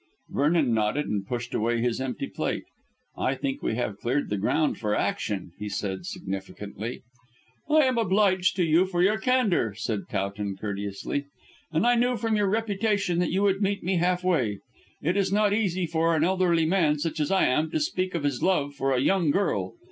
[0.29, 2.63] Vernon nodded and pushed away his empty plate.
[3.15, 7.03] "I think we have cleared the ground for action," he said significantly.
[7.69, 11.25] "I am obliged to you for your candour," said Towton courteously;
[11.71, 14.57] "and I knew from your reputation that you would meet me half way.
[15.03, 18.23] It is not easy for an elderly man, such as I am, to speak of
[18.23, 19.75] his love for a young girl.